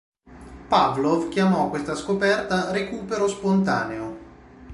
Pavlov 0.67 1.29
chiamò 1.29 1.69
questa 1.69 1.93
scoperta 1.93 2.71
"recupero 2.71 3.27
spontaneo". 3.27 4.17